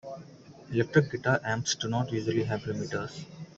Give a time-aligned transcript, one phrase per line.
[0.73, 3.23] Electric guitar amps do not usually have limiters.